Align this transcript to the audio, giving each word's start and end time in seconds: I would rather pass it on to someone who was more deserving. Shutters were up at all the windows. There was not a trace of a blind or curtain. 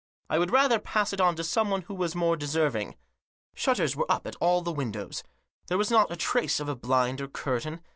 I 0.31 0.39
would 0.39 0.49
rather 0.49 0.79
pass 0.79 1.13
it 1.13 1.21
on 1.21 1.35
to 1.35 1.43
someone 1.43 1.83
who 1.83 1.93
was 1.93 2.15
more 2.15 2.35
deserving. 2.35 2.95
Shutters 3.53 3.95
were 3.95 4.11
up 4.11 4.25
at 4.25 4.35
all 4.37 4.63
the 4.63 4.71
windows. 4.71 5.21
There 5.67 5.77
was 5.77 5.91
not 5.91 6.09
a 6.11 6.15
trace 6.15 6.59
of 6.59 6.67
a 6.67 6.75
blind 6.75 7.21
or 7.21 7.27
curtain. 7.27 7.81